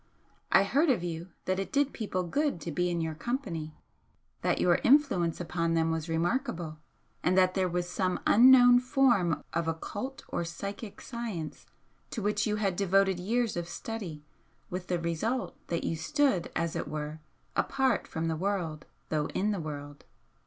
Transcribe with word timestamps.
I 0.51 0.63
heard 0.63 0.89
of 0.89 1.03
you 1.03 1.27
that 1.45 1.59
it 1.59 1.71
did 1.71 1.93
people 1.93 2.23
good 2.23 2.59
to 2.61 2.71
be 2.71 2.89
in 2.89 3.01
your 3.01 3.13
company, 3.13 3.75
that 4.41 4.59
your 4.59 4.79
influence 4.83 5.39
upon 5.39 5.75
them 5.75 5.91
was 5.91 6.09
remarkable, 6.09 6.79
and 7.21 7.37
that 7.37 7.53
there 7.53 7.69
was 7.69 7.87
some 7.87 8.19
unknown 8.25 8.79
form 8.79 9.43
of 9.53 9.67
occult, 9.67 10.23
or 10.29 10.43
psychic 10.43 11.01
science 11.01 11.67
to 12.09 12.19
which 12.19 12.47
you 12.47 12.55
had 12.55 12.75
devoted 12.75 13.19
years 13.19 13.55
of 13.55 13.69
study, 13.69 14.23
with 14.71 14.87
the 14.87 14.97
result 14.97 15.55
that 15.67 15.83
you 15.83 15.95
stood, 15.95 16.49
as 16.55 16.75
it 16.75 16.87
were, 16.87 17.19
apart 17.55 18.07
from 18.07 18.27
the 18.27 18.35
world 18.35 18.87
though 19.09 19.27
in 19.35 19.51
the 19.51 19.59
world. 19.61 20.03